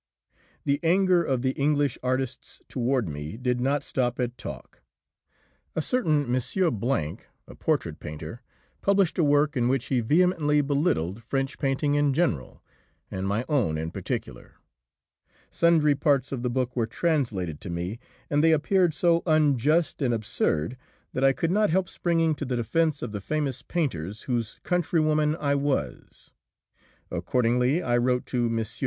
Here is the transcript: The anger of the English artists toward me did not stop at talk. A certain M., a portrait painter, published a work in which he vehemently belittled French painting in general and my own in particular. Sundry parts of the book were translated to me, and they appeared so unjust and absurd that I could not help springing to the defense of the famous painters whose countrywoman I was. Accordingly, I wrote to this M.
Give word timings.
The 0.65 0.79
anger 0.81 1.23
of 1.23 1.43
the 1.43 1.51
English 1.51 1.95
artists 2.01 2.59
toward 2.67 3.07
me 3.07 3.37
did 3.37 3.61
not 3.61 3.83
stop 3.83 4.19
at 4.19 4.35
talk. 4.35 4.81
A 5.75 5.81
certain 5.83 6.23
M., 6.25 7.17
a 7.47 7.55
portrait 7.55 7.99
painter, 7.99 8.41
published 8.81 9.19
a 9.19 9.23
work 9.23 9.55
in 9.55 9.67
which 9.67 9.89
he 9.89 9.99
vehemently 10.01 10.61
belittled 10.61 11.21
French 11.21 11.59
painting 11.59 11.93
in 11.93 12.15
general 12.15 12.63
and 13.11 13.27
my 13.27 13.45
own 13.47 13.77
in 13.77 13.91
particular. 13.91 14.55
Sundry 15.51 15.93
parts 15.93 16.31
of 16.31 16.41
the 16.41 16.49
book 16.49 16.75
were 16.75 16.87
translated 16.87 17.61
to 17.61 17.69
me, 17.69 17.99
and 18.27 18.43
they 18.43 18.53
appeared 18.53 18.95
so 18.95 19.21
unjust 19.27 20.01
and 20.01 20.15
absurd 20.15 20.77
that 21.13 21.23
I 21.23 21.31
could 21.31 21.51
not 21.51 21.69
help 21.69 21.87
springing 21.87 22.33
to 22.37 22.45
the 22.45 22.55
defense 22.55 23.03
of 23.03 23.11
the 23.11 23.21
famous 23.21 23.61
painters 23.61 24.23
whose 24.23 24.59
countrywoman 24.63 25.35
I 25.35 25.53
was. 25.53 26.31
Accordingly, 27.11 27.83
I 27.83 27.97
wrote 27.97 28.25
to 28.27 28.49
this 28.49 28.79
M. 28.79 28.79